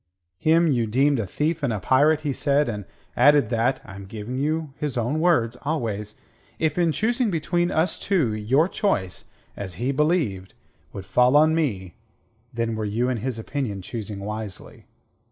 [0.39, 4.07] Him you deemed a thief and a pirate, he said, and added that I am
[4.07, 6.19] giving you his own words always
[6.57, 9.25] if in choosing between us two, your choice,
[9.55, 10.55] as he believed,
[10.91, 11.97] would fall on me,
[12.51, 14.87] then were you in his opinion choosing wisely.